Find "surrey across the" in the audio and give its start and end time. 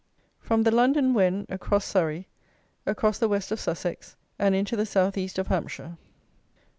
1.85-3.29